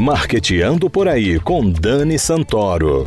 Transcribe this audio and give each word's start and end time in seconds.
Marqueteando 0.00 0.88
por 0.88 1.08
aí 1.08 1.40
com 1.40 1.68
Dani 1.68 2.20
Santoro. 2.20 3.04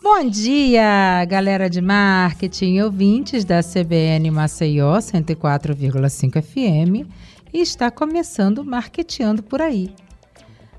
Bom 0.00 0.28
dia, 0.30 1.24
galera 1.24 1.68
de 1.68 1.80
marketing, 1.80 2.78
ouvintes 2.78 3.44
da 3.44 3.60
CBN 3.60 4.30
Maceió 4.30 4.98
104,5 4.98 6.40
FM. 6.40 7.10
E 7.52 7.58
está 7.58 7.90
começando 7.90 8.64
Marqueteando 8.64 9.42
por 9.42 9.60
aí. 9.60 9.92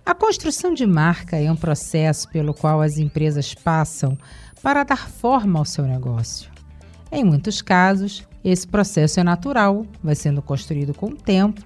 A 0.06 0.15
construção 0.15 0.74
de 0.74 0.88
marca 0.88 1.36
é 1.36 1.52
um 1.52 1.57
processo 1.57 2.29
pelo 2.29 2.54
qual 2.54 2.82
as 2.82 2.97
empresas 2.97 3.54
passam 3.54 4.18
para 4.61 4.86
dar 4.86 5.10
forma 5.10 5.60
ao 5.60 5.65
seu 5.65 5.86
negócio. 5.86 6.50
Em 7.11 7.25
muitos 7.25 7.61
casos, 7.61 8.25
esse 8.43 8.68
processo 8.68 9.20
é 9.20 9.24
natural, 9.24 9.86
vai 10.04 10.15
sendo 10.15 10.42
construído 10.42 10.93
com 10.93 11.07
o 11.07 11.15
tempo, 11.15 11.61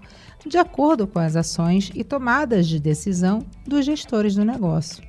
de 0.46 0.58
acordo 0.58 1.08
com 1.08 1.20
as 1.20 1.36
ações 1.36 1.92
e 1.94 2.04
tomadas 2.04 2.68
de 2.68 2.80
decisão 2.80 3.46
dos 3.66 3.86
gestores 3.86 4.36
do 4.36 4.46
negócio. 4.46 5.04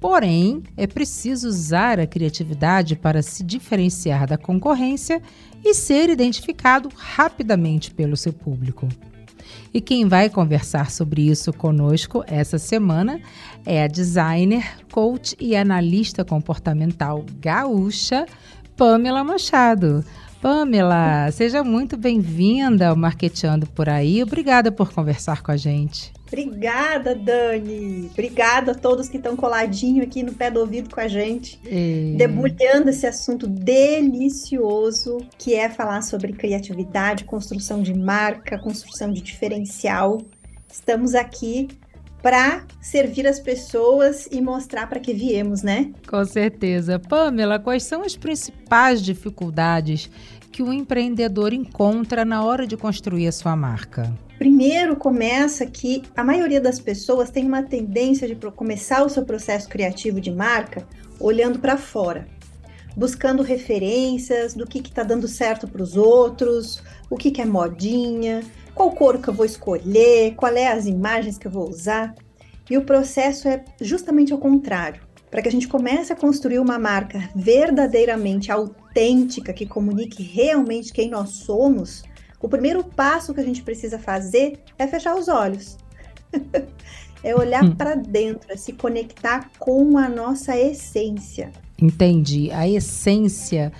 Porém, 0.00 0.62
é 0.76 0.86
preciso 0.86 1.48
usar 1.48 1.98
a 1.98 2.06
criatividade 2.06 2.94
para 2.94 3.22
se 3.22 3.42
diferenciar 3.42 4.26
da 4.26 4.36
concorrência 4.36 5.22
e 5.64 5.72
ser 5.72 6.10
identificado 6.10 6.90
rapidamente 6.94 7.90
pelo 7.90 8.16
seu 8.16 8.32
público. 8.32 8.86
E 9.72 9.80
quem 9.80 10.06
vai 10.06 10.28
conversar 10.28 10.90
sobre 10.90 11.22
isso 11.22 11.52
conosco 11.52 12.22
essa 12.26 12.58
semana 12.58 13.20
é 13.64 13.82
a 13.82 13.86
designer, 13.86 14.64
coach 14.92 15.36
e 15.40 15.56
analista 15.56 16.24
comportamental 16.24 17.24
gaúcha, 17.40 18.26
Pamela 18.76 19.24
Machado. 19.24 20.04
Pamela, 20.44 21.30
seja 21.32 21.64
muito 21.64 21.96
bem-vinda 21.96 22.88
ao 22.88 22.96
Marqueteando 22.96 23.66
por 23.66 23.88
aí. 23.88 24.22
Obrigada 24.22 24.70
por 24.70 24.92
conversar 24.92 25.42
com 25.42 25.50
a 25.50 25.56
gente. 25.56 26.12
Obrigada, 26.26 27.14
Dani. 27.14 28.10
Obrigada 28.12 28.72
a 28.72 28.74
todos 28.74 29.08
que 29.08 29.16
estão 29.16 29.36
coladinho 29.36 30.02
aqui 30.02 30.22
no 30.22 30.34
pé 30.34 30.50
do 30.50 30.60
ouvido 30.60 30.94
com 30.94 31.00
a 31.00 31.08
gente, 31.08 31.58
e... 31.64 32.14
debulhando 32.18 32.90
esse 32.90 33.06
assunto 33.06 33.46
delicioso 33.46 35.16
que 35.38 35.54
é 35.54 35.70
falar 35.70 36.02
sobre 36.02 36.34
criatividade, 36.34 37.24
construção 37.24 37.80
de 37.80 37.94
marca, 37.94 38.58
construção 38.58 39.14
de 39.14 39.22
diferencial. 39.22 40.20
Estamos 40.70 41.14
aqui 41.14 41.68
para 42.24 42.64
servir 42.80 43.26
as 43.26 43.38
pessoas 43.38 44.26
e 44.32 44.40
mostrar 44.40 44.86
para 44.86 44.98
que 44.98 45.12
viemos, 45.12 45.62
né? 45.62 45.92
Com 46.08 46.24
certeza. 46.24 46.98
Pamela, 46.98 47.58
quais 47.58 47.82
são 47.82 48.00
as 48.00 48.16
principais 48.16 49.02
dificuldades 49.02 50.10
que 50.50 50.62
o 50.62 50.72
empreendedor 50.72 51.52
encontra 51.52 52.24
na 52.24 52.42
hora 52.42 52.66
de 52.66 52.78
construir 52.78 53.28
a 53.28 53.32
sua 53.32 53.54
marca? 53.54 54.10
Primeiro 54.38 54.96
começa 54.96 55.66
que 55.66 56.02
a 56.16 56.24
maioria 56.24 56.62
das 56.62 56.80
pessoas 56.80 57.28
tem 57.28 57.44
uma 57.44 57.62
tendência 57.62 58.26
de 58.26 58.34
começar 58.52 59.04
o 59.04 59.10
seu 59.10 59.26
processo 59.26 59.68
criativo 59.68 60.18
de 60.18 60.30
marca 60.30 60.88
olhando 61.20 61.58
para 61.58 61.76
fora, 61.76 62.26
buscando 62.96 63.42
referências 63.42 64.54
do 64.54 64.66
que 64.66 64.78
está 64.78 65.02
dando 65.02 65.28
certo 65.28 65.68
para 65.68 65.82
os 65.82 65.94
outros, 65.94 66.82
o 67.10 67.18
que, 67.18 67.30
que 67.30 67.42
é 67.42 67.44
modinha, 67.44 68.40
qual 68.74 68.90
cor 68.90 69.18
que 69.18 69.28
eu 69.28 69.34
vou 69.34 69.46
escolher, 69.46 70.34
qual 70.34 70.52
é 70.52 70.68
as 70.68 70.86
imagens 70.86 71.38
que 71.38 71.46
eu 71.46 71.50
vou 71.50 71.68
usar. 71.68 72.14
E 72.68 72.76
o 72.76 72.84
processo 72.84 73.46
é 73.46 73.64
justamente 73.80 74.32
ao 74.32 74.38
contrário. 74.38 75.02
Para 75.30 75.42
que 75.42 75.48
a 75.48 75.52
gente 75.52 75.68
comece 75.68 76.12
a 76.12 76.16
construir 76.16 76.58
uma 76.58 76.78
marca 76.78 77.28
verdadeiramente 77.34 78.52
autêntica, 78.52 79.52
que 79.52 79.66
comunique 79.66 80.22
realmente 80.22 80.92
quem 80.92 81.10
nós 81.10 81.30
somos, 81.30 82.02
o 82.40 82.48
primeiro 82.48 82.84
passo 82.84 83.34
que 83.34 83.40
a 83.40 83.44
gente 83.44 83.62
precisa 83.62 83.98
fazer 83.98 84.60
é 84.78 84.86
fechar 84.86 85.14
os 85.16 85.28
olhos. 85.28 85.76
é 87.22 87.34
olhar 87.34 87.64
hum. 87.64 87.74
para 87.74 87.94
dentro, 87.94 88.52
é 88.52 88.56
se 88.56 88.72
conectar 88.72 89.50
com 89.58 89.96
a 89.98 90.08
nossa 90.08 90.56
essência. 90.56 91.50
Entendi. 91.80 92.50
A 92.52 92.68
essência 92.68 93.72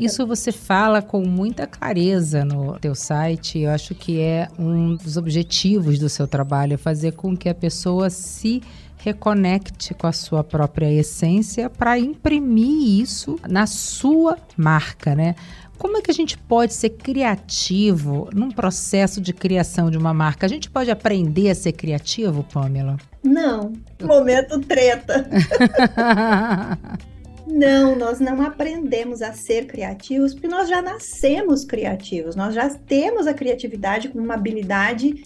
isso 0.00 0.26
você 0.26 0.50
fala 0.50 1.02
com 1.02 1.22
muita 1.26 1.66
clareza 1.66 2.44
no 2.44 2.78
teu 2.78 2.94
site. 2.94 3.60
Eu 3.60 3.70
acho 3.70 3.94
que 3.94 4.18
é 4.18 4.48
um 4.58 4.96
dos 4.96 5.16
objetivos 5.16 5.98
do 5.98 6.08
seu 6.08 6.26
trabalho, 6.26 6.74
é 6.74 6.76
fazer 6.76 7.12
com 7.12 7.36
que 7.36 7.48
a 7.48 7.54
pessoa 7.54 8.08
se 8.08 8.62
reconecte 8.96 9.94
com 9.94 10.06
a 10.06 10.12
sua 10.12 10.42
própria 10.44 10.90
essência 10.92 11.70
para 11.70 11.98
imprimir 11.98 13.00
isso 13.00 13.38
na 13.48 13.66
sua 13.66 14.38
marca, 14.56 15.14
né? 15.14 15.34
Como 15.78 15.96
é 15.96 16.02
que 16.02 16.10
a 16.10 16.14
gente 16.14 16.36
pode 16.36 16.74
ser 16.74 16.90
criativo 16.90 18.28
num 18.34 18.50
processo 18.50 19.18
de 19.18 19.32
criação 19.32 19.90
de 19.90 19.96
uma 19.96 20.12
marca? 20.12 20.44
A 20.44 20.48
gente 20.48 20.68
pode 20.68 20.90
aprender 20.90 21.48
a 21.48 21.54
ser 21.54 21.72
criativo, 21.72 22.44
Pamela? 22.52 22.98
Não. 23.22 23.72
Momento 24.02 24.60
treta. 24.60 25.26
Não, 27.50 27.96
nós 27.96 28.20
não 28.20 28.40
aprendemos 28.42 29.20
a 29.22 29.32
ser 29.32 29.66
criativos 29.66 30.32
porque 30.32 30.46
nós 30.46 30.68
já 30.68 30.80
nascemos 30.80 31.64
criativos, 31.64 32.36
nós 32.36 32.54
já 32.54 32.70
temos 32.70 33.26
a 33.26 33.34
criatividade 33.34 34.08
como 34.08 34.22
uma 34.24 34.34
habilidade 34.34 35.24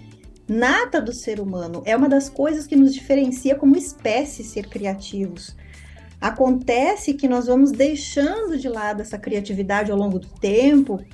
nata 0.48 1.02
do 1.02 1.12
ser 1.12 1.38
humano. 1.38 1.82
É 1.84 1.94
uma 1.94 2.08
das 2.08 2.30
coisas 2.30 2.66
que 2.66 2.76
nos 2.76 2.94
diferencia 2.94 3.54
como 3.54 3.76
espécie 3.76 4.42
ser 4.42 4.68
criativos. 4.68 5.54
Acontece 6.18 7.12
que 7.12 7.28
nós 7.28 7.46
vamos 7.46 7.70
deixando 7.70 8.56
de 8.56 8.68
lado 8.68 9.02
essa 9.02 9.18
criatividade 9.18 9.92
ao 9.92 9.98
longo 9.98 10.18
do 10.18 10.28
tempo, 10.28 11.04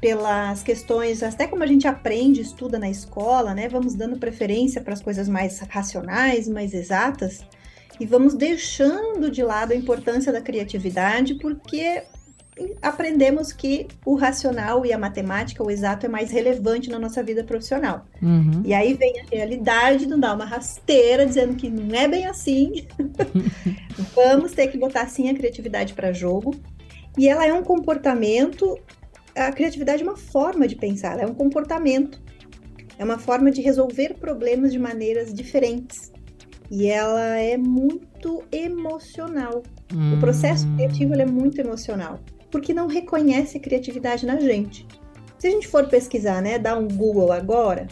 pelas 0.00 0.62
questões, 0.62 1.22
até 1.22 1.48
como 1.48 1.64
a 1.64 1.66
gente 1.66 1.88
aprende, 1.88 2.40
estuda 2.40 2.78
na 2.78 2.88
escola, 2.88 3.54
né? 3.54 3.68
Vamos 3.68 3.94
dando 3.94 4.18
preferência 4.18 4.80
para 4.80 4.94
as 4.94 5.02
coisas 5.02 5.28
mais 5.28 5.58
racionais, 5.58 6.46
mais 6.48 6.72
exatas 6.72 7.44
e 8.00 8.06
vamos 8.06 8.34
deixando 8.34 9.30
de 9.30 9.42
lado 9.42 9.72
a 9.72 9.76
importância 9.76 10.32
da 10.32 10.40
criatividade 10.40 11.34
porque 11.34 12.02
aprendemos 12.82 13.52
que 13.52 13.86
o 14.04 14.14
racional 14.14 14.84
e 14.84 14.92
a 14.92 14.98
matemática, 14.98 15.62
o 15.62 15.70
exato, 15.70 16.06
é 16.06 16.08
mais 16.08 16.30
relevante 16.30 16.90
na 16.90 16.98
nossa 16.98 17.22
vida 17.22 17.44
profissional. 17.44 18.06
Uhum. 18.22 18.62
E 18.64 18.74
aí 18.74 18.94
vem 18.94 19.20
a 19.20 19.24
realidade, 19.30 20.06
não 20.06 20.18
dá 20.18 20.34
uma 20.34 20.44
rasteira 20.44 21.26
dizendo 21.26 21.54
que 21.54 21.68
não 21.68 21.94
é 21.94 22.08
bem 22.08 22.26
assim. 22.26 22.86
Vamos 24.14 24.52
ter 24.52 24.68
que 24.68 24.78
botar 24.78 25.06
sim 25.08 25.28
a 25.28 25.34
criatividade 25.34 25.94
para 25.94 26.12
jogo. 26.12 26.54
E 27.18 27.28
ela 27.28 27.46
é 27.46 27.52
um 27.52 27.62
comportamento. 27.62 28.78
A 29.34 29.52
criatividade 29.52 30.02
é 30.02 30.06
uma 30.06 30.16
forma 30.16 30.66
de 30.66 30.76
pensar, 30.76 31.18
é 31.18 31.26
um 31.26 31.34
comportamento. 31.34 32.20
É 32.98 33.04
uma 33.04 33.18
forma 33.18 33.50
de 33.50 33.62
resolver 33.62 34.14
problemas 34.14 34.72
de 34.72 34.78
maneiras 34.78 35.32
diferentes. 35.32 36.12
E 36.70 36.86
ela 36.86 37.36
é 37.36 37.56
muito 37.56 38.44
emocional. 38.52 39.62
Hum. 39.92 40.14
O 40.14 40.20
processo 40.20 40.66
hum. 40.66 40.76
criativo 40.76 41.14
é 41.14 41.26
muito 41.26 41.60
emocional, 41.60 42.20
porque 42.50 42.72
não 42.72 42.86
reconhece 42.86 43.56
a 43.56 43.60
criatividade 43.60 44.24
na 44.24 44.38
gente. 44.38 44.86
Se 45.38 45.48
a 45.48 45.50
gente 45.50 45.66
for 45.66 45.88
pesquisar, 45.88 46.40
né, 46.40 46.58
dar 46.58 46.78
um 46.78 46.86
Google 46.86 47.32
agora, 47.32 47.88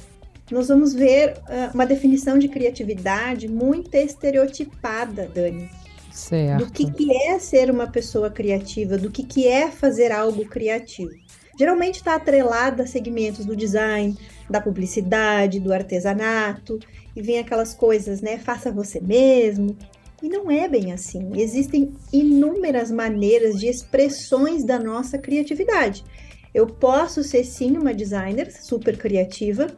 nós 0.51 0.69
vamos 0.69 0.95
ver 0.95 1.35
uh, 1.39 1.75
uma 1.75 1.85
definição 1.85 2.39
de 2.39 2.49
criatividade 2.49 3.49
muito 3.49 3.95
estereotipada, 3.95 5.29
Dani. 5.35 5.69
Certo. 6.13 6.65
Do 6.65 6.73
que, 6.73 6.91
que 6.91 7.15
é 7.15 7.39
ser 7.39 7.71
uma 7.71 7.87
pessoa 7.87 8.31
criativa, 8.31 8.99
do 8.99 9.11
que, 9.11 9.23
que 9.23 9.47
é 9.47 9.71
fazer 9.71 10.11
algo 10.11 10.45
criativo. 10.45 11.13
Geralmente 11.59 11.97
está 11.97 12.15
atrelada 12.15 12.85
a 12.85 12.87
segmentos 12.87 13.45
do 13.45 13.55
design, 13.55 14.17
da 14.49 14.61
publicidade, 14.61 15.61
do 15.61 15.73
artesanato, 15.73 16.79
e 17.15 17.23
vem 17.23 17.39
aquelas 17.39 17.75
coisas, 17.75 18.21
né? 18.21 18.39
Faça 18.39 18.71
você 18.71 19.01
mesmo. 19.01 19.77
E 20.23 20.29
não 20.29 20.51
é 20.51 20.69
bem 20.69 20.93
assim. 20.93 21.31
Existem 21.35 21.93
inúmeras 22.13 22.91
maneiras 22.91 23.59
de 23.59 23.69
expressões 23.69 24.65
da 24.65 24.79
nossa 24.79 25.19
criatividade. 25.19 26.05
Eu 26.53 26.67
posso 26.67 27.23
ser 27.23 27.45
sim 27.45 27.77
uma 27.77 27.95
designer 27.95 28.51
super 28.51 28.97
criativa, 28.97 29.69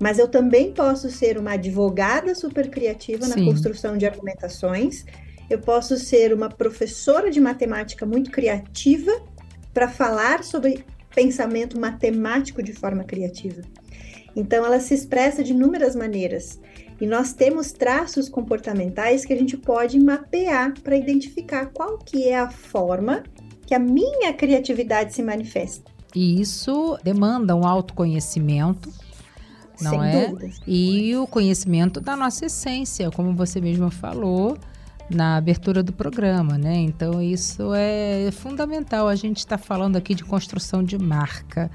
mas 0.00 0.18
eu 0.18 0.28
também 0.28 0.72
posso 0.72 1.10
ser 1.10 1.36
uma 1.36 1.52
advogada 1.52 2.34
super 2.34 2.70
criativa 2.70 3.24
sim. 3.24 3.30
na 3.30 3.44
construção 3.44 3.98
de 3.98 4.06
argumentações. 4.06 5.04
Eu 5.50 5.58
posso 5.58 5.98
ser 5.98 6.32
uma 6.32 6.48
professora 6.48 7.30
de 7.30 7.40
matemática 7.40 8.06
muito 8.06 8.30
criativa 8.30 9.12
para 9.74 9.88
falar 9.88 10.44
sobre 10.44 10.84
pensamento 11.14 11.78
matemático 11.78 12.62
de 12.62 12.72
forma 12.72 13.04
criativa. 13.04 13.62
Então, 14.34 14.64
ela 14.64 14.80
se 14.80 14.94
expressa 14.94 15.42
de 15.42 15.52
inúmeras 15.52 15.94
maneiras. 15.96 16.60
E 17.00 17.06
nós 17.06 17.32
temos 17.32 17.72
traços 17.72 18.28
comportamentais 18.28 19.24
que 19.24 19.32
a 19.32 19.36
gente 19.36 19.56
pode 19.56 19.98
mapear 19.98 20.74
para 20.80 20.96
identificar 20.96 21.66
qual 21.66 21.98
que 21.98 22.28
é 22.28 22.38
a 22.38 22.50
forma 22.50 23.22
que 23.66 23.74
a 23.74 23.78
minha 23.78 24.32
criatividade 24.34 25.14
se 25.14 25.22
manifesta. 25.22 25.90
E 26.14 26.40
isso 26.40 26.98
demanda 27.04 27.54
um 27.54 27.64
autoconhecimento, 27.64 28.92
não 29.80 29.92
Sem 29.92 30.04
é? 30.04 30.26
Dúvidas. 30.26 30.60
E 30.66 31.16
o 31.16 31.26
conhecimento 31.26 32.00
da 32.00 32.16
nossa 32.16 32.46
essência, 32.46 33.10
como 33.10 33.34
você 33.34 33.60
mesma 33.60 33.90
falou 33.90 34.58
na 35.08 35.36
abertura 35.36 35.82
do 35.82 35.92
programa, 35.92 36.58
né? 36.58 36.76
Então 36.76 37.22
isso 37.22 37.72
é 37.74 38.30
fundamental. 38.32 39.08
A 39.08 39.14
gente 39.14 39.38
está 39.38 39.56
falando 39.56 39.96
aqui 39.96 40.14
de 40.14 40.24
construção 40.24 40.82
de 40.82 40.98
marca. 40.98 41.70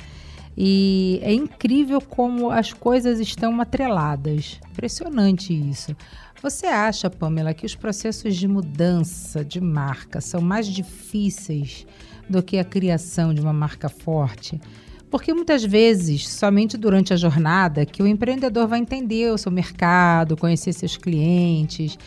E 0.57 1.19
é 1.21 1.33
incrível 1.33 1.99
como 1.99 2.49
as 2.49 2.71
coisas 2.71 3.19
estão 3.19 3.59
atreladas. 3.59 4.59
Impressionante 4.71 5.53
isso. 5.53 5.95
Você 6.41 6.67
acha, 6.67 7.09
Pamela, 7.09 7.53
que 7.53 7.65
os 7.65 7.75
processos 7.75 8.35
de 8.35 8.47
mudança 8.47 9.43
de 9.43 9.59
marca 9.59 10.21
são 10.21 10.41
mais 10.41 10.67
difíceis 10.67 11.85
do 12.29 12.41
que 12.41 12.57
a 12.57 12.63
criação 12.63 13.33
de 13.33 13.41
uma 13.41 13.53
marca 13.53 13.89
forte? 13.89 14.59
Porque 15.09 15.33
muitas 15.33 15.63
vezes, 15.63 16.27
somente 16.27 16.77
durante 16.77 17.13
a 17.13 17.17
jornada, 17.17 17.85
que 17.85 18.03
o 18.03 18.07
empreendedor 18.07 18.67
vai 18.67 18.79
entender 18.79 19.31
o 19.31 19.37
seu 19.37 19.51
mercado, 19.51 20.37
conhecer 20.37 20.73
seus 20.73 20.97
clientes 20.97 21.97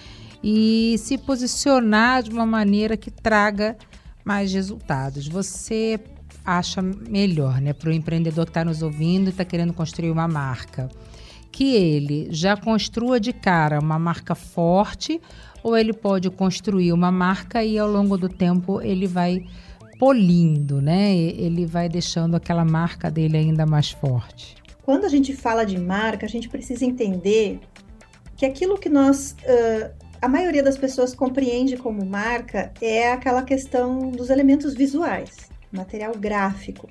e 0.43 0.97
se 0.99 1.19
posicionar 1.19 2.23
de 2.23 2.31
uma 2.31 2.47
maneira 2.47 2.97
que 2.97 3.11
traga 3.11 3.77
mais 4.25 4.53
resultados. 4.53 5.27
Você 5.27 5.99
acha 6.45 6.81
melhor, 6.83 7.61
né, 7.61 7.73
para 7.73 7.91
o 7.91 7.93
empreendedor 7.93 8.45
que 8.47 8.51
está 8.51 8.65
nos 8.65 8.83
ouvindo 8.83 9.27
e 9.27 9.31
está 9.31 9.45
querendo 9.45 9.73
construir 9.73 10.11
uma 10.11 10.29
marca? 10.29 10.89
Que 11.51 11.75
ele 11.75 12.29
já 12.31 12.57
construa 12.57 13.19
de 13.19 13.33
cara 13.33 13.81
uma 13.81 13.99
marca 13.99 14.35
forte 14.35 15.21
ou 15.63 15.77
ele 15.77 15.93
pode 15.93 16.31
construir 16.31 16.93
uma 16.93 17.11
marca 17.11 17.65
e 17.65 17.79
ao 17.79 17.89
longo 17.89 18.17
do 18.17 18.29
tempo 18.29 18.81
ele 18.81 19.07
vai 19.07 19.45
polindo, 19.99 20.81
né? 20.81 21.15
Ele 21.17 21.67
vai 21.67 21.89
deixando 21.89 22.37
aquela 22.37 22.65
marca 22.65 23.11
dele 23.11 23.37
ainda 23.37 23.67
mais 23.67 23.91
forte. 23.91 24.57
Quando 24.83 25.05
a 25.05 25.09
gente 25.09 25.35
fala 25.35 25.65
de 25.65 25.79
marca, 25.79 26.25
a 26.25 26.29
gente 26.29 26.49
precisa 26.49 26.85
entender 26.85 27.61
que 28.37 28.47
aquilo 28.47 28.79
que 28.79 28.89
nós, 28.89 29.33
uh, 29.43 29.91
a 30.23 30.29
maioria 30.29 30.63
das 30.63 30.79
pessoas 30.79 31.15
compreende 31.15 31.77
como 31.77 32.07
marca 32.07 32.73
é 32.81 33.13
aquela 33.13 33.43
questão 33.43 34.11
dos 34.11 34.31
elementos 34.31 34.75
visuais, 34.75 35.51
material 35.73 36.13
gráfico. 36.15 36.89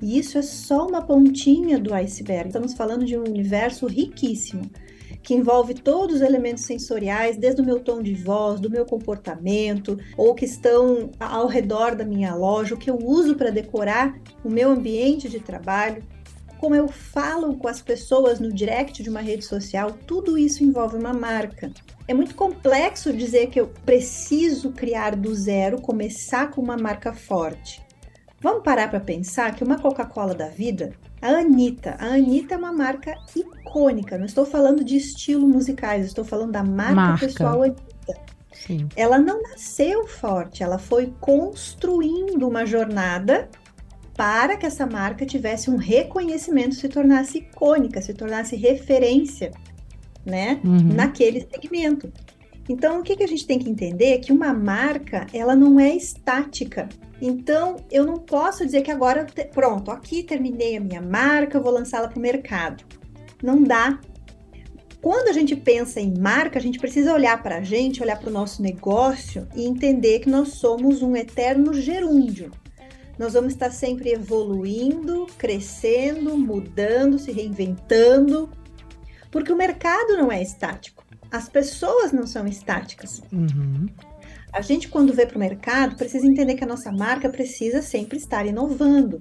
E 0.00 0.18
isso 0.18 0.38
é 0.38 0.42
só 0.42 0.86
uma 0.86 1.02
pontinha 1.02 1.78
do 1.78 1.92
iceberg. 1.92 2.48
Estamos 2.48 2.74
falando 2.74 3.04
de 3.04 3.16
um 3.16 3.24
universo 3.24 3.86
riquíssimo 3.86 4.62
que 5.22 5.34
envolve 5.34 5.74
todos 5.74 6.16
os 6.16 6.22
elementos 6.22 6.64
sensoriais, 6.64 7.36
desde 7.36 7.60
o 7.60 7.64
meu 7.64 7.80
tom 7.80 8.00
de 8.00 8.14
voz, 8.14 8.60
do 8.60 8.70
meu 8.70 8.86
comportamento, 8.86 9.98
ou 10.16 10.34
que 10.34 10.44
estão 10.44 11.10
ao 11.18 11.46
redor 11.46 11.94
da 11.94 12.04
minha 12.04 12.34
loja, 12.34 12.74
o 12.74 12.78
que 12.78 12.90
eu 12.90 12.96
uso 12.96 13.34
para 13.34 13.50
decorar 13.50 14.18
o 14.44 14.48
meu 14.48 14.70
ambiente 14.70 15.28
de 15.28 15.40
trabalho, 15.40 16.02
como 16.58 16.74
eu 16.74 16.88
falo 16.88 17.56
com 17.56 17.68
as 17.68 17.80
pessoas 17.80 18.40
no 18.40 18.52
direct 18.52 19.02
de 19.02 19.10
uma 19.10 19.20
rede 19.20 19.44
social, 19.44 19.92
tudo 20.06 20.36
isso 20.38 20.64
envolve 20.64 20.96
uma 20.96 21.12
marca. 21.12 21.70
É 22.06 22.14
muito 22.14 22.34
complexo 22.34 23.12
dizer 23.12 23.48
que 23.48 23.60
eu 23.60 23.68
preciso 23.84 24.72
criar 24.72 25.14
do 25.14 25.34
zero, 25.34 25.80
começar 25.80 26.50
com 26.50 26.60
uma 26.60 26.76
marca 26.76 27.12
forte. 27.12 27.86
Vamos 28.40 28.62
parar 28.62 28.88
para 28.88 29.00
pensar 29.00 29.54
que 29.54 29.64
uma 29.64 29.78
Coca-Cola 29.78 30.34
da 30.34 30.48
vida 30.48 30.92
a 31.20 31.28
Anitta. 31.28 31.96
A 31.98 32.14
Anitta 32.14 32.54
é 32.54 32.58
uma 32.58 32.72
marca 32.72 33.14
icônica. 33.34 34.16
Não 34.16 34.26
estou 34.26 34.46
falando 34.46 34.84
de 34.84 34.96
estilo 34.96 35.46
musicais, 35.46 36.06
estou 36.06 36.24
falando 36.24 36.52
da 36.52 36.62
marca, 36.62 36.94
marca. 36.94 37.26
pessoal 37.26 37.62
Anitta. 37.62 37.88
Sim. 38.52 38.88
Ela 38.96 39.18
não 39.18 39.42
nasceu 39.42 40.06
forte, 40.06 40.62
ela 40.62 40.78
foi 40.78 41.12
construindo 41.20 42.46
uma 42.46 42.66
jornada 42.66 43.48
para 44.16 44.56
que 44.56 44.66
essa 44.66 44.84
marca 44.84 45.24
tivesse 45.24 45.70
um 45.70 45.76
reconhecimento, 45.76 46.74
se 46.74 46.88
tornasse 46.88 47.38
icônica, 47.38 48.02
se 48.02 48.12
tornasse 48.12 48.56
referência, 48.56 49.52
né, 50.26 50.60
uhum. 50.64 50.92
naquele 50.92 51.46
segmento. 51.48 52.12
Então, 52.68 53.00
o 53.00 53.02
que, 53.02 53.16
que 53.16 53.24
a 53.24 53.28
gente 53.28 53.46
tem 53.46 53.58
que 53.58 53.70
entender 53.70 54.14
é 54.14 54.18
que 54.18 54.32
uma 54.32 54.52
marca, 54.52 55.26
ela 55.32 55.56
não 55.56 55.80
é 55.80 55.96
estática. 55.96 56.88
Então, 57.20 57.76
eu 57.90 58.04
não 58.04 58.16
posso 58.16 58.64
dizer 58.64 58.82
que 58.82 58.90
agora, 58.90 59.26
pronto, 59.52 59.90
aqui 59.90 60.22
terminei 60.22 60.76
a 60.76 60.80
minha 60.80 61.00
marca, 61.00 61.58
vou 61.58 61.72
lançá-la 61.72 62.08
para 62.08 62.18
o 62.18 62.22
mercado. 62.22 62.84
Não 63.42 63.62
dá. 63.62 63.98
Quando 65.00 65.28
a 65.28 65.32
gente 65.32 65.56
pensa 65.56 66.00
em 66.00 66.12
marca, 66.18 66.58
a 66.58 66.62
gente 66.62 66.78
precisa 66.78 67.14
olhar 67.14 67.42
para 67.42 67.58
a 67.58 67.62
gente, 67.62 68.02
olhar 68.02 68.18
para 68.18 68.28
o 68.28 68.32
nosso 68.32 68.60
negócio 68.60 69.48
e 69.54 69.64
entender 69.64 70.18
que 70.20 70.28
nós 70.28 70.54
somos 70.54 71.02
um 71.02 71.16
eterno 71.16 71.72
gerúndio. 71.72 72.50
Nós 73.18 73.32
vamos 73.32 73.52
estar 73.52 73.70
sempre 73.70 74.10
evoluindo, 74.10 75.26
crescendo, 75.38 76.36
mudando, 76.36 77.18
se 77.18 77.32
reinventando, 77.32 78.50
porque 79.30 79.52
o 79.52 79.56
mercado 79.56 80.16
não 80.16 80.30
é 80.30 80.42
estático. 80.42 80.97
As 81.30 81.48
pessoas 81.48 82.12
não 82.12 82.26
são 82.26 82.46
estáticas. 82.46 83.22
Uhum. 83.32 83.86
A 84.52 84.62
gente, 84.62 84.88
quando 84.88 85.12
vê 85.12 85.26
para 85.26 85.36
o 85.36 85.40
mercado, 85.40 85.96
precisa 85.96 86.26
entender 86.26 86.54
que 86.54 86.64
a 86.64 86.66
nossa 86.66 86.90
marca 86.90 87.28
precisa 87.28 87.82
sempre 87.82 88.16
estar 88.16 88.46
inovando. 88.46 89.20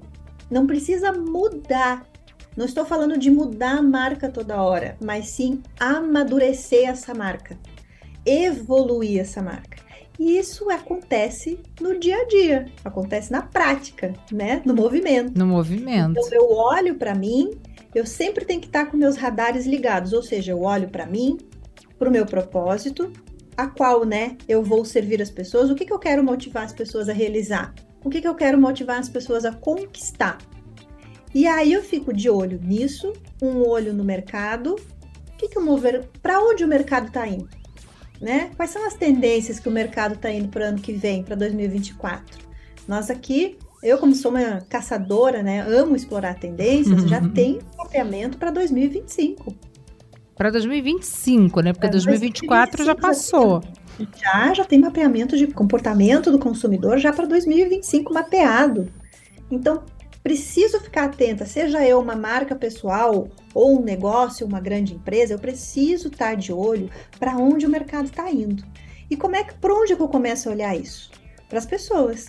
Não 0.50 0.66
precisa 0.66 1.12
mudar. 1.12 2.08
Não 2.56 2.66
estou 2.66 2.86
falando 2.86 3.18
de 3.18 3.30
mudar 3.30 3.78
a 3.78 3.82
marca 3.82 4.30
toda 4.30 4.62
hora, 4.62 4.98
mas 5.00 5.28
sim 5.30 5.62
amadurecer 5.80 6.90
essa 6.90 7.14
marca, 7.14 7.58
evoluir 8.26 9.20
essa 9.20 9.44
marca. 9.44 9.78
E 10.20 10.40
isso 10.40 10.68
acontece 10.72 11.60
no 11.80 12.00
dia 12.00 12.18
a 12.18 12.26
dia, 12.26 12.66
acontece 12.84 13.32
na 13.32 13.44
prática, 13.44 14.14
né? 14.32 14.64
No 14.66 14.74
movimento. 14.74 15.38
No 15.38 15.46
movimento. 15.46 16.20
Então 16.20 16.30
eu 16.32 16.52
olho 16.52 16.96
para 16.96 17.14
mim, 17.14 17.52
eu 17.94 18.06
sempre 18.06 18.44
tenho 18.44 18.60
que 18.60 18.66
estar 18.66 18.88
com 18.88 18.98
meus 18.98 19.16
radares 19.16 19.68
ligados, 19.68 20.14
ou 20.14 20.24
seja, 20.24 20.52
eu 20.54 20.64
olho 20.64 20.90
para 20.90 21.06
mim, 21.06 21.38
para 21.98 22.10
o 22.10 22.12
meu 22.12 22.26
propósito, 22.26 23.12
a 23.56 23.68
qual, 23.68 24.06
né, 24.06 24.38
eu 24.48 24.64
vou 24.64 24.86
servir 24.86 25.22
as 25.22 25.32
pessoas, 25.32 25.70
o 25.70 25.76
que, 25.76 25.86
que 25.86 25.94
eu 25.94 26.00
quero 26.00 26.24
motivar 26.24 26.64
as 26.64 26.74
pessoas 26.74 27.10
a 27.10 27.14
realizar, 27.14 27.74
o 28.04 28.10
que, 28.10 28.22
que 28.22 28.28
eu 28.28 28.36
quero 28.36 28.60
motivar 28.60 29.00
as 29.00 29.10
pessoas 29.10 29.46
a 29.46 29.52
conquistar. 29.52 30.38
E 31.34 31.48
aí 31.48 31.74
eu 31.74 31.84
fico 31.84 32.14
de 32.14 32.30
olho 32.30 32.60
nisso, 32.64 33.14
um 33.42 33.68
olho 33.68 33.94
no 33.94 34.04
mercado, 34.04 34.76
o 34.76 35.38
que, 35.38 35.50
que 35.50 35.60
para 36.22 36.40
onde 36.40 36.64
o 36.64 36.68
mercado 36.68 37.08
está 37.08 37.28
indo, 37.28 37.50
né? 38.22 38.52
Quais 38.56 38.72
são 38.72 38.86
as 38.88 38.96
tendências 38.96 39.60
que 39.60 39.70
o 39.70 39.72
mercado 39.72 40.16
está 40.16 40.32
indo 40.32 40.50
para 40.50 40.66
o 40.66 40.68
ano 40.70 40.82
que 40.82 40.94
vem, 40.94 41.24
para 41.24 41.36
2024? 41.36 42.48
Nós 42.88 43.10
aqui 43.10 43.58
eu, 43.82 43.98
como 43.98 44.16
sou 44.16 44.32
uma 44.32 44.62
caçadora, 44.62 45.44
né, 45.44 45.62
amo 45.62 45.96
explorar 45.96 46.40
tendências, 46.40 47.04
já 47.04 47.22
tenho 47.30 47.60
mapeamento 47.78 48.38
para 48.38 48.52
2025. 48.52 49.56
Para 50.38 50.52
2025, 50.52 51.62
né? 51.62 51.74
Porque 51.74 51.90
2024 51.90 52.86
já 52.86 52.96
passou. 52.96 53.62
Já, 54.16 54.54
já 54.54 54.64
tem 54.64 54.80
mapeamento 54.80 55.36
de 55.36 55.48
comportamento 55.48 56.32
do 56.32 56.38
consumidor 56.38 57.00
já 57.00 57.12
para 57.12 57.26
2025 57.26 58.14
mapeado. 58.14 58.88
Então, 59.50 59.84
preciso 60.22 60.80
ficar 60.80 61.06
atenta, 61.06 61.46
seja 61.46 61.84
eu 61.88 62.00
uma 62.00 62.16
marca 62.16 62.56
pessoal 62.56 63.28
ou 63.54 63.80
um 63.80 63.84
negócio, 63.84 64.46
uma 64.46 64.60
grande 64.60 64.94
empresa, 64.94 65.34
eu 65.34 65.40
preciso 65.40 66.10
estar 66.10 66.36
de 66.36 66.54
olho 66.54 66.90
para 67.18 67.38
onde 67.38 67.66
o 67.66 67.70
mercado 67.70 68.06
está 68.06 68.30
indo. 68.30 68.64
E 69.10 69.16
como 69.16 69.36
é 69.36 69.44
que, 69.44 69.56
por 69.56 69.72
onde 69.72 69.96
que 69.96 70.02
eu 70.02 70.08
começo 70.08 70.50
a 70.50 70.52
olhar 70.52 70.76
isso? 70.76 71.10
Para 71.48 71.60
as 71.60 71.66
pessoas. 71.66 72.28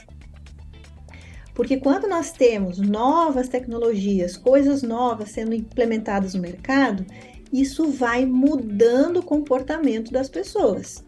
Porque 1.52 1.78
quando 1.78 2.06
nós 2.06 2.30
temos 2.30 2.78
novas 2.78 3.48
tecnologias, 3.48 4.36
coisas 4.36 4.80
novas 4.80 5.30
sendo 5.30 5.52
implementadas 5.52 6.34
no 6.34 6.40
mercado, 6.40 7.04
isso 7.52 7.90
vai 7.90 8.26
mudando 8.26 9.18
o 9.18 9.22
comportamento 9.22 10.12
das 10.12 10.28
pessoas. 10.28 11.04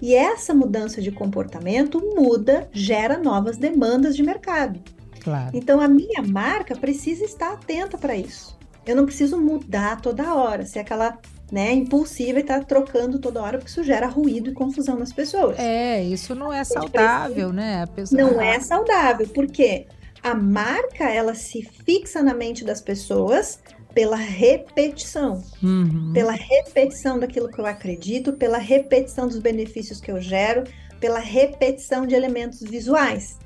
E 0.00 0.14
essa 0.14 0.54
mudança 0.54 1.02
de 1.02 1.10
comportamento 1.10 2.00
muda, 2.14 2.68
gera 2.72 3.18
novas 3.18 3.56
demandas 3.56 4.14
de 4.14 4.22
mercado. 4.22 4.80
Claro. 5.20 5.50
Então 5.52 5.80
a 5.80 5.88
minha 5.88 6.22
marca 6.22 6.76
precisa 6.76 7.24
estar 7.24 7.52
atenta 7.52 7.98
para 7.98 8.16
isso. 8.16 8.56
Eu 8.86 8.96
não 8.96 9.04
preciso 9.04 9.38
mudar 9.38 10.00
toda 10.00 10.34
hora, 10.34 10.64
ser 10.64 10.78
aquela 10.78 11.18
né, 11.50 11.72
impulsiva 11.72 12.38
e 12.38 12.42
estar 12.42 12.60
tá 12.60 12.64
trocando 12.64 13.18
toda 13.18 13.42
hora, 13.42 13.58
porque 13.58 13.70
isso 13.70 13.82
gera 13.82 14.06
ruído 14.06 14.50
e 14.50 14.54
confusão 14.54 14.96
nas 14.98 15.12
pessoas. 15.12 15.58
É, 15.58 16.02
isso 16.02 16.34
não 16.34 16.52
é 16.52 16.62
saudável, 16.62 17.52
né? 17.52 17.86
Pessoa... 17.86 18.22
Não 18.22 18.40
é 18.40 18.60
saudável, 18.60 19.26
porque 19.28 19.86
a 20.22 20.34
marca 20.34 21.04
ela 21.04 21.34
se 21.34 21.62
fixa 21.62 22.22
na 22.22 22.34
mente 22.34 22.64
das 22.64 22.80
pessoas 22.80 23.60
pela 23.98 24.14
repetição, 24.14 25.42
uhum. 25.60 26.12
pela 26.12 26.30
repetição 26.30 27.18
daquilo 27.18 27.48
que 27.48 27.58
eu 27.58 27.66
acredito, 27.66 28.32
pela 28.32 28.56
repetição 28.56 29.26
dos 29.26 29.40
benefícios 29.40 30.00
que 30.00 30.08
eu 30.08 30.20
gero, 30.20 30.62
pela 31.00 31.18
repetição 31.18 32.06
de 32.06 32.14
elementos 32.14 32.60
visuais. 32.60 33.40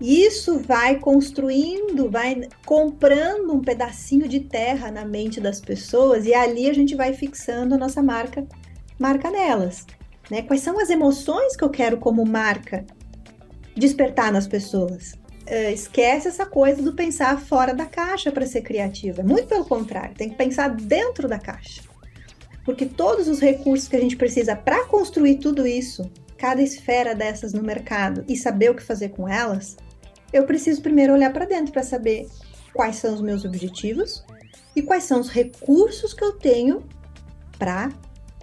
Isso 0.00 0.60
vai 0.60 1.00
construindo, 1.00 2.08
vai 2.08 2.48
comprando 2.64 3.52
um 3.52 3.60
pedacinho 3.60 4.28
de 4.28 4.38
terra 4.38 4.92
na 4.92 5.04
mente 5.04 5.40
das 5.40 5.60
pessoas 5.60 6.24
e 6.24 6.32
ali 6.32 6.70
a 6.70 6.72
gente 6.72 6.94
vai 6.94 7.12
fixando 7.12 7.74
a 7.74 7.78
nossa 7.78 8.00
marca, 8.00 8.46
marca 8.96 9.28
nelas. 9.28 9.84
Né? 10.30 10.42
Quais 10.42 10.62
são 10.62 10.78
as 10.78 10.88
emoções 10.88 11.56
que 11.56 11.64
eu 11.64 11.68
quero 11.68 11.96
como 11.96 12.24
marca 12.24 12.86
despertar 13.74 14.30
nas 14.30 14.46
pessoas? 14.46 15.14
Uh, 15.48 15.72
esquece 15.72 16.28
essa 16.28 16.46
coisa 16.46 16.82
do 16.82 16.92
pensar 16.92 17.40
fora 17.40 17.74
da 17.74 17.86
caixa 17.86 18.30
para 18.30 18.46
ser 18.46 18.62
criativa. 18.62 19.22
Muito 19.22 19.48
pelo 19.48 19.64
contrário, 19.64 20.14
tem 20.14 20.30
que 20.30 20.36
pensar 20.36 20.68
dentro 20.68 21.26
da 21.26 21.38
caixa. 21.38 21.82
Porque 22.64 22.84
todos 22.84 23.28
os 23.28 23.40
recursos 23.40 23.88
que 23.88 23.96
a 23.96 24.00
gente 24.00 24.16
precisa 24.16 24.54
para 24.54 24.84
construir 24.84 25.36
tudo 25.36 25.66
isso, 25.66 26.10
cada 26.36 26.62
esfera 26.62 27.14
dessas 27.14 27.52
no 27.52 27.62
mercado 27.62 28.24
e 28.28 28.36
saber 28.36 28.70
o 28.70 28.74
que 28.74 28.82
fazer 28.82 29.08
com 29.08 29.28
elas, 29.28 29.76
eu 30.32 30.44
preciso 30.44 30.82
primeiro 30.82 31.14
olhar 31.14 31.32
para 31.32 31.46
dentro 31.46 31.72
para 31.72 31.82
saber 31.82 32.28
quais 32.72 32.96
são 32.96 33.14
os 33.14 33.20
meus 33.22 33.44
objetivos 33.44 34.22
e 34.76 34.82
quais 34.82 35.04
são 35.04 35.20
os 35.20 35.28
recursos 35.30 36.12
que 36.12 36.22
eu 36.22 36.32
tenho 36.32 36.84
para 37.58 37.90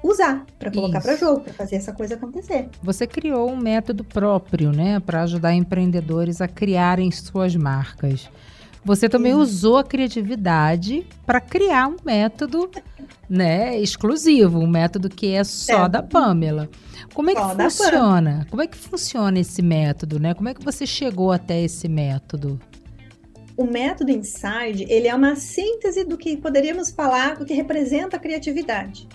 usar, 0.05 0.45
para 0.59 0.71
colocar 0.71 1.01
para 1.01 1.15
jogo, 1.15 1.41
para 1.41 1.53
fazer 1.53 1.77
essa 1.77 1.91
coisa 1.91 2.15
acontecer. 2.15 2.69
Você 2.83 3.07
criou 3.07 3.51
um 3.51 3.57
método 3.57 4.03
próprio, 4.03 4.71
né, 4.71 4.99
para 4.99 5.23
ajudar 5.23 5.53
empreendedores 5.53 6.41
a 6.41 6.47
criarem 6.47 7.11
suas 7.11 7.55
marcas. 7.55 8.29
Você 8.83 9.09
também 9.09 9.33
Sim. 9.33 9.39
usou 9.39 9.77
a 9.77 9.83
criatividade 9.83 11.07
para 11.25 11.41
criar 11.41 11.87
um 11.87 11.95
método, 12.05 12.69
né, 13.27 13.79
exclusivo, 13.79 14.59
um 14.59 14.67
método 14.67 15.09
que 15.09 15.33
é 15.33 15.43
só 15.43 15.77
certo. 15.77 15.91
da 15.91 16.03
Pamela. 16.03 16.69
Como 17.11 17.31
é 17.31 17.33
que 17.33 17.41
só 17.41 17.55
funciona? 17.55 18.45
Como 18.49 18.61
é 18.61 18.67
que 18.67 18.77
funciona 18.77 19.39
esse 19.39 19.61
método, 19.61 20.19
né? 20.19 20.33
Como 20.33 20.49
é 20.49 20.53
que 20.53 20.63
você 20.63 20.85
chegou 20.85 21.31
até 21.31 21.61
esse 21.63 21.87
método? 21.87 22.59
O 23.57 23.63
método 23.63 24.11
Inside, 24.11 24.85
ele 24.89 25.07
é 25.07 25.15
uma 25.15 25.35
síntese 25.35 26.03
do 26.03 26.17
que 26.17 26.35
poderíamos 26.35 26.91
falar 26.91 27.37
do 27.37 27.45
que 27.45 27.53
representa 27.53 28.17
a 28.17 28.19
criatividade. 28.19 29.07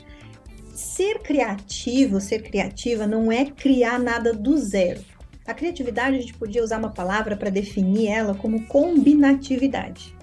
Ser 0.75 1.21
criativo, 1.21 2.21
ser 2.21 2.43
criativa 2.43 3.07
não 3.07 3.31
é 3.31 3.45
criar 3.45 3.99
nada 3.99 4.33
do 4.33 4.57
zero. 4.57 5.05
A 5.47 5.55
criatividade, 5.55 6.17
a 6.17 6.21
gente 6.21 6.35
podia 6.35 6.62
usar 6.62 6.79
uma 6.79 6.93
palavra 6.93 7.37
para 7.37 7.50
definir 7.50 8.09
ela 8.09 8.35
como 8.35 8.67
combinatividade. 8.67 10.15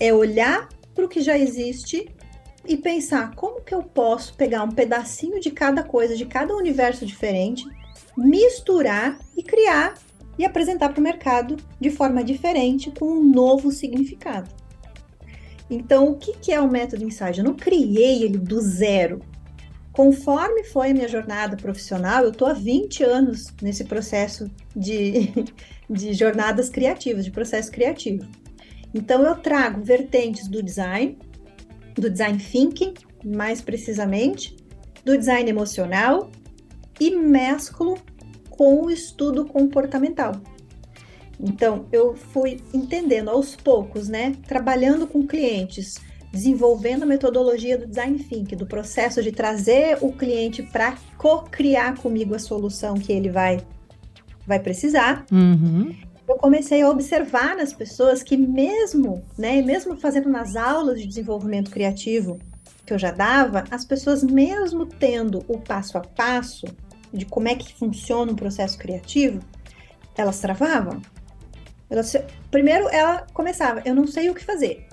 É 0.00 0.12
olhar 0.12 0.68
para 0.94 1.04
o 1.04 1.08
que 1.08 1.20
já 1.20 1.36
existe 1.38 2.08
e 2.66 2.76
pensar 2.76 3.34
como 3.34 3.62
que 3.62 3.74
eu 3.74 3.82
posso 3.82 4.34
pegar 4.34 4.62
um 4.62 4.70
pedacinho 4.70 5.40
de 5.40 5.50
cada 5.50 5.82
coisa, 5.82 6.16
de 6.16 6.26
cada 6.26 6.54
universo 6.54 7.06
diferente, 7.06 7.64
misturar 8.16 9.18
e 9.36 9.42
criar 9.42 9.94
e 10.38 10.44
apresentar 10.44 10.90
para 10.90 11.00
o 11.00 11.02
mercado 11.02 11.56
de 11.80 11.90
forma 11.90 12.22
diferente, 12.22 12.90
com 12.90 13.06
um 13.06 13.24
novo 13.24 13.70
significado. 13.72 14.50
Então, 15.70 16.10
o 16.10 16.16
que, 16.16 16.52
é 16.52 16.60
o 16.60 16.70
método 16.70 17.04
Insight? 17.04 17.38
Eu 17.38 17.44
não 17.44 17.54
criei 17.54 18.22
ele 18.22 18.38
do 18.38 18.60
zero. 18.60 19.20
Conforme 19.98 20.62
foi 20.62 20.92
a 20.92 20.94
minha 20.94 21.08
jornada 21.08 21.56
profissional, 21.56 22.22
eu 22.22 22.30
estou 22.30 22.46
há 22.46 22.52
20 22.52 23.02
anos 23.02 23.52
nesse 23.60 23.82
processo 23.82 24.48
de, 24.76 25.32
de 25.90 26.12
jornadas 26.12 26.70
criativas, 26.70 27.24
de 27.24 27.32
processo 27.32 27.68
criativo. 27.68 28.24
Então, 28.94 29.24
eu 29.24 29.34
trago 29.34 29.82
vertentes 29.82 30.46
do 30.46 30.62
design, 30.62 31.18
do 31.96 32.08
design 32.08 32.38
thinking, 32.38 32.94
mais 33.24 33.60
precisamente, 33.60 34.54
do 35.04 35.18
design 35.18 35.50
emocional 35.50 36.30
e 37.00 37.10
mesclo 37.16 37.98
com 38.50 38.84
o 38.84 38.90
estudo 38.92 39.46
comportamental. 39.46 40.30
Então, 41.40 41.88
eu 41.90 42.14
fui 42.14 42.60
entendendo 42.72 43.30
aos 43.30 43.56
poucos, 43.56 44.08
né, 44.08 44.32
trabalhando 44.46 45.08
com 45.08 45.26
clientes, 45.26 45.96
desenvolvendo 46.32 47.04
a 47.04 47.06
metodologia 47.06 47.78
do 47.78 47.86
design 47.86 48.18
thinking, 48.18 48.56
do 48.56 48.66
processo 48.66 49.22
de 49.22 49.32
trazer 49.32 49.98
o 50.00 50.12
cliente 50.12 50.62
para 50.62 50.96
co-criar 51.16 51.96
comigo 51.96 52.34
a 52.34 52.38
solução 52.38 52.94
que 52.94 53.12
ele 53.12 53.30
vai 53.30 53.58
vai 54.46 54.58
precisar. 54.58 55.26
Uhum. 55.30 55.94
Eu 56.26 56.36
comecei 56.36 56.80
a 56.80 56.88
observar 56.88 57.54
nas 57.54 57.72
pessoas 57.72 58.22
que 58.22 58.36
mesmo, 58.36 59.22
né, 59.36 59.60
mesmo 59.62 59.96
fazendo 59.96 60.28
nas 60.28 60.56
aulas 60.56 61.00
de 61.00 61.06
desenvolvimento 61.06 61.70
criativo 61.70 62.38
que 62.84 62.92
eu 62.94 62.98
já 62.98 63.10
dava, 63.10 63.64
as 63.70 63.84
pessoas 63.84 64.22
mesmo 64.24 64.86
tendo 64.86 65.44
o 65.46 65.58
passo 65.58 65.98
a 65.98 66.00
passo 66.00 66.66
de 67.12 67.26
como 67.26 67.48
é 67.48 67.54
que 67.54 67.74
funciona 67.74 68.32
um 68.32 68.36
processo 68.36 68.78
criativo, 68.78 69.40
elas 70.16 70.40
travavam. 70.40 71.00
Elas, 71.90 72.16
primeiro 72.50 72.88
ela 72.88 73.26
começava, 73.32 73.82
eu 73.84 73.94
não 73.94 74.06
sei 74.06 74.30
o 74.30 74.34
que 74.34 74.44
fazer. 74.44 74.87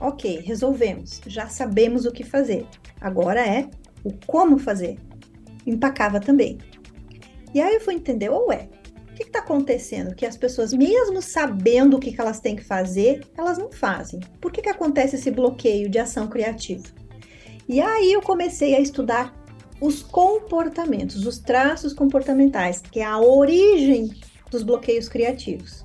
Ok, 0.00 0.40
resolvemos, 0.44 1.20
já 1.26 1.48
sabemos 1.48 2.04
o 2.04 2.12
que 2.12 2.24
fazer. 2.24 2.66
Agora 3.00 3.46
é 3.46 3.68
o 4.02 4.12
como 4.26 4.58
fazer. 4.58 4.98
Empacava 5.66 6.20
também. 6.20 6.58
E 7.54 7.60
aí 7.60 7.74
eu 7.74 7.80
fui 7.80 7.94
entender, 7.94 8.28
ué, 8.28 8.68
o 9.10 9.14
que 9.14 9.22
está 9.22 9.38
acontecendo? 9.38 10.14
Que 10.14 10.26
as 10.26 10.36
pessoas, 10.36 10.72
mesmo 10.72 11.22
sabendo 11.22 11.96
o 11.96 12.00
que, 12.00 12.12
que 12.12 12.20
elas 12.20 12.40
têm 12.40 12.56
que 12.56 12.64
fazer, 12.64 13.24
elas 13.38 13.58
não 13.58 13.70
fazem. 13.70 14.18
Por 14.40 14.50
que, 14.50 14.60
que 14.60 14.68
acontece 14.68 15.14
esse 15.14 15.30
bloqueio 15.30 15.88
de 15.88 15.98
ação 15.98 16.26
criativa? 16.26 16.82
E 17.68 17.80
aí 17.80 18.12
eu 18.12 18.20
comecei 18.20 18.74
a 18.74 18.80
estudar 18.80 19.32
os 19.80 20.02
comportamentos, 20.02 21.24
os 21.26 21.38
traços 21.38 21.92
comportamentais, 21.92 22.80
que 22.80 23.00
é 23.00 23.04
a 23.04 23.18
origem 23.18 24.10
dos 24.50 24.62
bloqueios 24.62 25.08
criativos. 25.08 25.82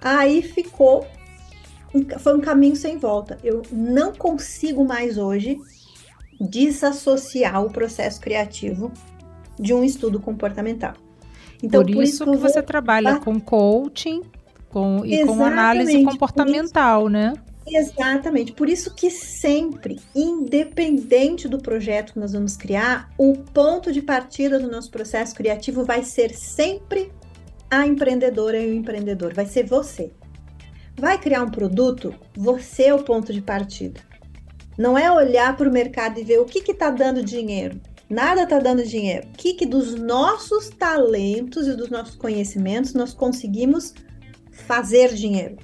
Aí 0.00 0.42
ficou 0.42 1.06
foi 2.18 2.36
um 2.36 2.40
caminho 2.40 2.76
sem 2.76 2.98
volta. 2.98 3.38
Eu 3.42 3.62
não 3.70 4.12
consigo 4.12 4.84
mais 4.84 5.18
hoje 5.18 5.58
desassociar 6.40 7.64
o 7.64 7.70
processo 7.70 8.20
criativo 8.20 8.92
de 9.58 9.72
um 9.72 9.82
estudo 9.82 10.20
comportamental. 10.20 10.94
Então, 11.62 11.82
por, 11.82 11.92
por 11.92 12.02
isso, 12.02 12.24
que, 12.24 12.30
que 12.30 12.36
você 12.36 12.62
trabalha 12.62 13.18
com 13.18 13.40
coaching 13.40 14.22
com, 14.68 15.04
e 15.04 15.24
com 15.24 15.42
análise 15.44 16.04
comportamental, 16.04 17.02
isso, 17.02 17.10
né? 17.10 17.32
Exatamente. 17.66 18.52
Por 18.52 18.68
isso 18.68 18.94
que 18.94 19.10
sempre, 19.10 19.98
independente 20.14 21.48
do 21.48 21.58
projeto 21.58 22.12
que 22.12 22.18
nós 22.18 22.32
vamos 22.32 22.56
criar, 22.56 23.10
o 23.18 23.34
ponto 23.34 23.92
de 23.92 24.02
partida 24.02 24.58
do 24.58 24.70
nosso 24.70 24.90
processo 24.90 25.34
criativo 25.34 25.84
vai 25.84 26.02
ser 26.02 26.34
sempre 26.34 27.10
a 27.70 27.86
empreendedora 27.86 28.58
e 28.58 28.70
o 28.70 28.74
empreendedor, 28.74 29.34
vai 29.34 29.46
ser 29.46 29.64
você. 29.64 30.12
Vai 30.98 31.18
criar 31.18 31.42
um 31.42 31.50
produto? 31.50 32.14
Você 32.34 32.84
é 32.84 32.94
o 32.94 33.02
ponto 33.02 33.30
de 33.30 33.42
partida. 33.42 34.00
Não 34.78 34.96
é 34.96 35.12
olhar 35.12 35.54
para 35.54 35.68
o 35.68 35.72
mercado 35.72 36.18
e 36.18 36.24
ver 36.24 36.40
o 36.40 36.46
que 36.46 36.70
está 36.70 36.90
dando 36.90 37.22
dinheiro. 37.22 37.78
Nada 38.08 38.44
está 38.44 38.58
dando 38.58 38.82
dinheiro. 38.82 39.26
O 39.28 39.32
que, 39.32 39.52
que 39.52 39.66
dos 39.66 39.94
nossos 39.94 40.70
talentos 40.70 41.66
e 41.66 41.76
dos 41.76 41.90
nossos 41.90 42.14
conhecimentos 42.14 42.94
nós 42.94 43.12
conseguimos 43.12 43.92
fazer 44.52 45.12
dinheiro? 45.12 45.56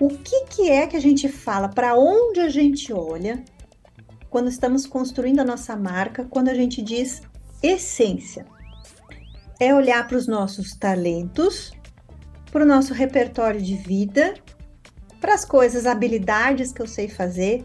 O 0.00 0.08
que, 0.08 0.46
que 0.46 0.68
é 0.68 0.86
que 0.86 0.96
a 0.96 1.00
gente 1.00 1.28
fala? 1.28 1.68
Para 1.68 1.94
onde 1.94 2.40
a 2.40 2.48
gente 2.48 2.92
olha 2.92 3.44
quando 4.30 4.48
estamos 4.48 4.84
construindo 4.84 5.38
a 5.38 5.44
nossa 5.44 5.76
marca? 5.76 6.24
Quando 6.24 6.48
a 6.48 6.54
gente 6.54 6.82
diz 6.82 7.22
essência? 7.62 8.46
É 9.60 9.72
olhar 9.72 10.08
para 10.08 10.16
os 10.16 10.26
nossos 10.26 10.74
talentos, 10.74 11.70
para 12.50 12.64
o 12.64 12.66
nosso 12.66 12.92
repertório 12.92 13.62
de 13.62 13.76
vida 13.76 14.34
para 15.22 15.34
as 15.34 15.44
coisas, 15.44 15.86
habilidades 15.86 16.72
que 16.72 16.82
eu 16.82 16.86
sei 16.86 17.08
fazer 17.08 17.64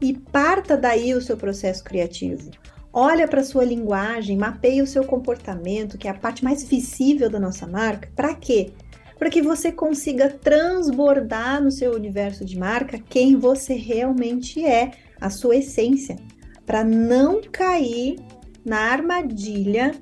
e 0.00 0.14
parta 0.14 0.76
daí 0.76 1.12
o 1.12 1.20
seu 1.20 1.36
processo 1.36 1.82
criativo. 1.84 2.50
olha 2.92 3.28
para 3.28 3.44
sua 3.44 3.62
linguagem, 3.62 4.38
mapeia 4.38 4.82
o 4.82 4.86
seu 4.86 5.04
comportamento, 5.04 5.98
que 5.98 6.08
é 6.08 6.10
a 6.10 6.14
parte 6.14 6.42
mais 6.42 6.64
visível 6.64 7.28
da 7.28 7.38
nossa 7.38 7.66
marca. 7.66 8.08
Para 8.16 8.34
quê? 8.34 8.72
Para 9.18 9.28
que 9.28 9.42
você 9.42 9.70
consiga 9.70 10.30
transbordar 10.30 11.62
no 11.62 11.70
seu 11.70 11.94
universo 11.94 12.42
de 12.42 12.58
marca 12.58 12.98
quem 12.98 13.36
você 13.36 13.74
realmente 13.74 14.64
é, 14.64 14.92
a 15.20 15.28
sua 15.28 15.56
essência, 15.56 16.16
para 16.64 16.82
não 16.82 17.42
cair 17.42 18.16
na 18.64 18.78
armadilha 18.78 19.92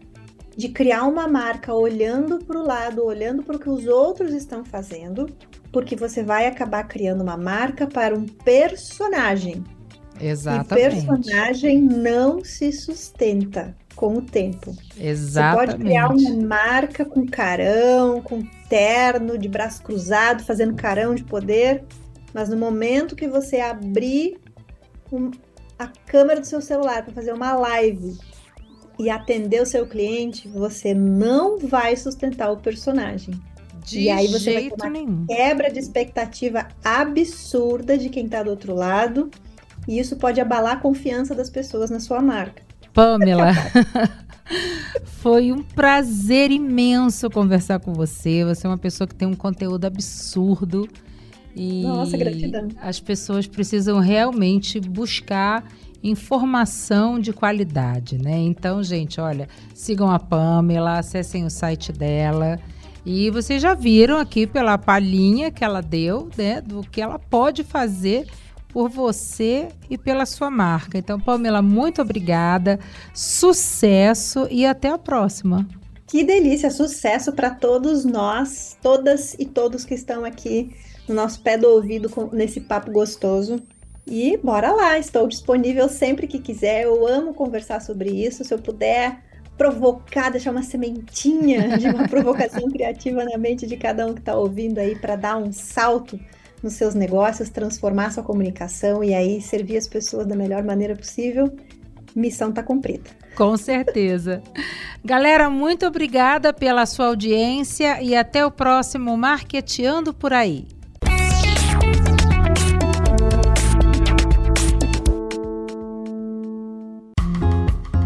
de 0.57 0.69
criar 0.69 1.05
uma 1.05 1.27
marca 1.27 1.75
olhando 1.75 2.39
para 2.45 2.59
o 2.59 2.65
lado, 2.65 3.05
olhando 3.05 3.43
para 3.43 3.57
o 3.57 3.59
que 3.59 3.69
os 3.69 3.87
outros 3.87 4.33
estão 4.33 4.65
fazendo, 4.65 5.27
porque 5.75 5.97
você 5.97 6.23
vai 6.23 6.47
acabar 6.47 6.85
criando 6.85 7.21
uma 7.21 7.37
marca 7.37 7.85
para 7.85 8.15
um 8.15 8.25
personagem. 8.25 9.65
Exatamente. 10.21 10.71
E 10.71 10.91
personagem 10.91 11.83
não 11.83 12.45
se 12.45 12.71
sustenta 12.71 13.77
com 13.97 14.19
o 14.19 14.23
tempo. 14.23 14.73
Exatamente. 14.97 15.67
Você 15.67 15.73
pode 15.73 15.85
criar 15.85 16.09
uma 16.11 16.47
marca 16.47 17.05
com 17.05 17.27
carão, 17.27 18.23
com 18.23 18.41
terno, 18.69 19.37
de 19.37 19.49
braço 19.49 19.83
cruzado, 19.83 20.45
fazendo 20.45 20.77
carão 20.77 21.13
de 21.13 21.25
poder, 21.25 21.83
mas 22.33 22.49
no 22.49 22.57
momento 22.57 23.17
que 23.17 23.27
você 23.27 23.59
abrir 23.59 24.39
um, 25.11 25.33
a 25.77 25.89
câmera 26.07 26.41
do 26.41 26.47
seu 26.47 26.61
celular 26.61 27.03
para 27.03 27.13
fazer 27.13 27.33
uma 27.33 27.53
live 27.53 28.17
e 28.97 29.11
atender 29.11 29.61
o 29.61 29.67
seu 29.67 29.89
cliente, 29.89 30.47
você 30.47 30.95
não 30.95 31.59
vai 31.59 31.97
sustentar 31.97 32.53
o 32.53 32.59
personagem. 32.59 33.35
De 33.85 34.01
e 34.01 34.11
aí 34.11 34.27
você 34.29 34.53
vai 34.53 34.71
ter 34.71 34.75
uma 34.75 34.91
nenhum. 34.91 35.27
quebra 35.27 35.71
de 35.71 35.79
expectativa 35.79 36.67
absurda 36.83 37.99
de 37.99 38.09
quem 38.09 38.25
está 38.25 38.43
do 38.43 38.51
outro 38.51 38.75
lado, 38.75 39.31
e 39.87 39.99
isso 39.99 40.17
pode 40.17 40.41
abalar 40.41 40.73
a 40.73 40.77
confiança 40.77 41.35
das 41.35 41.51
pessoas 41.51 41.91
na 41.91 42.01
sua 42.01 42.23
marca. 42.23 42.63
Pamela, 42.95 43.53
foi 45.05 45.53
um 45.53 45.63
prazer 45.63 46.51
imenso 46.51 47.29
conversar 47.29 47.81
com 47.81 47.93
você. 47.93 48.45
Você 48.45 48.67
é 48.67 48.71
uma 48.71 48.79
pessoa 48.79 49.07
que 49.07 49.15
tem 49.15 49.29
um 49.29 49.35
conteúdo 49.35 49.85
absurdo. 49.85 50.89
E 51.55 51.83
Nossa, 51.83 52.17
gratidão. 52.17 52.69
As 52.81 52.99
pessoas 53.01 53.47
precisam 53.47 53.99
realmente 54.01 54.81
buscar 54.81 55.65
informação 56.03 57.19
de 57.19 57.33
qualidade, 57.33 58.19
né? 58.19 58.39
Então, 58.39 58.83
gente, 58.83 59.21
olha, 59.21 59.49
sigam 59.75 60.11
a 60.11 60.19
Pamela, 60.19 60.99
acessem 60.99 61.45
o 61.45 61.51
site 61.51 61.93
dela. 61.93 62.61
E 63.07 63.31
vocês 63.31 63.61
já 63.61 63.75
viram 63.75 64.17
aqui 64.19 64.47
pela 64.47 64.79
palhinha 64.79 65.51
que 65.51 65.63
ela 65.63 65.83
deu, 65.83 66.29
né, 66.37 66.61
do 66.61 66.83
que 66.83 67.01
ela 67.01 67.19
pode 67.19 67.63
fazer 67.63 68.27
por 68.69 68.89
você 68.89 69.69
e 69.89 69.97
pela 69.97 70.27
sua 70.27 70.51
marca. 70.51 70.99
Então, 70.99 71.21
Pamela, 71.21 71.63
muito 71.63 72.03
obrigada, 72.03 72.81
sucesso 73.15 74.49
e 74.51 74.67
até 74.67 74.89
a 74.89 74.99
próxima. 74.99 75.69
Que 76.07 76.25
delícia, 76.25 76.71
sucesso 76.71 77.33
para 77.33 77.51
todos 77.51 78.05
nós, 78.05 78.77
todas 78.83 79.35
e 79.39 79.45
todos 79.45 79.85
que 79.85 79.95
estão 79.95 80.25
aqui 80.25 80.75
no 81.09 81.15
nosso 81.15 81.43
pé 81.43 81.59
do 81.59 81.69
ouvido 81.69 82.09
com, 82.09 82.29
nesse 82.33 82.61
papo 82.61 82.91
gostoso. 82.91 83.61
E 84.07 84.37
bora 84.39 84.73
lá, 84.73 84.99
estou 84.99 85.27
disponível 85.27 85.89
sempre 85.89 86.27
que 86.27 86.39
quiser. 86.39 86.85
Eu 86.85 87.07
amo 87.07 87.33
conversar 87.33 87.81
sobre 87.81 88.11
isso. 88.11 88.45
Se 88.45 88.53
eu 88.53 88.59
puder 88.59 89.23
provocar, 89.57 90.31
deixar 90.31 90.51
uma 90.51 90.63
sementinha 90.63 91.79
de 91.79 91.89
uma 91.89 92.07
provocação 92.09 92.69
criativa 92.69 93.25
na 93.25 93.39
mente 93.39 93.67
de 93.67 93.77
cada 93.77 94.07
um 94.07 94.15
que 94.15 94.21
está 94.21 94.35
ouvindo 94.35 94.79
aí 94.79 94.97
para 94.97 95.17
dar 95.17 95.37
um 95.37 95.53
salto 95.53 96.19
nos 96.63 96.75
seus 96.75 96.95
negócios, 96.95 97.51
transformar 97.51 98.11
sua 98.11 98.23
comunicação 98.23 99.05
e 99.05 99.15
aí 99.15 99.41
servir 99.41 99.77
as 99.77 99.87
pessoas 99.87 100.27
da 100.27 100.35
melhor 100.35 100.65
maneira 100.65 100.97
possível, 100.97 101.55
missão 102.17 102.49
está 102.49 102.63
cumprida. 102.63 103.11
Com 103.37 103.57
certeza. 103.57 104.43
Galera, 105.05 105.51
muito 105.51 105.87
obrigada 105.87 106.53
pela 106.53 106.87
sua 106.87 107.07
audiência 107.07 108.01
e 108.01 108.17
até 108.17 108.47
o 108.47 108.51
próximo 108.51 109.17
Marqueteando 109.17 110.15
por 110.15 110.33
aí. 110.33 110.67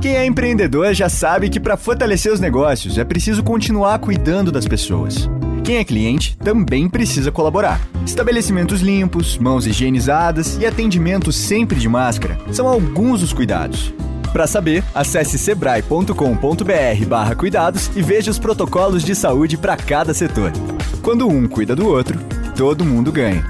Quem 0.08 0.16
é 0.16 0.24
empreendedor 0.24 0.94
já 0.94 1.10
sabe 1.10 1.50
que 1.50 1.60
para 1.60 1.76
fortalecer 1.76 2.32
os 2.32 2.40
negócios 2.40 2.96
é 2.96 3.04
preciso 3.04 3.42
continuar 3.42 3.98
cuidando 3.98 4.50
das 4.50 4.66
pessoas. 4.66 5.28
Quem 5.62 5.76
é 5.76 5.84
cliente 5.84 6.34
também 6.38 6.88
precisa 6.88 7.30
colaborar. 7.30 7.78
Estabelecimentos 8.06 8.80
limpos, 8.80 9.36
mãos 9.36 9.66
higienizadas 9.66 10.56
e 10.56 10.64
atendimento 10.64 11.30
sempre 11.30 11.78
de 11.78 11.90
máscara 11.90 12.38
são 12.52 12.66
alguns 12.66 13.20
dos 13.20 13.34
cuidados. 13.34 13.92
Para 14.32 14.46
saber, 14.46 14.82
acesse 14.94 15.38
sebrae.com.br/cuidados 15.38 17.90
e 17.94 18.00
veja 18.00 18.30
os 18.30 18.38
protocolos 18.38 19.04
de 19.04 19.14
saúde 19.14 19.58
para 19.58 19.76
cada 19.76 20.14
setor. 20.14 20.52
Quando 21.02 21.28
um 21.28 21.46
cuida 21.46 21.76
do 21.76 21.86
outro, 21.86 22.18
todo 22.56 22.82
mundo 22.82 23.12
ganha. 23.12 23.44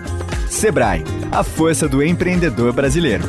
Sebrae, 0.50 1.04
a 1.30 1.44
força 1.44 1.88
do 1.88 2.02
empreendedor 2.02 2.72
brasileiro. 2.72 3.22